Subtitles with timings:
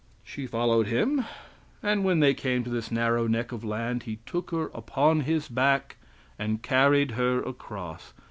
[0.23, 1.25] She followed him,
[1.83, 5.47] and when they came to this narrow neck of land, he took her upon his
[5.47, 5.97] back
[6.39, 8.11] and carried her across.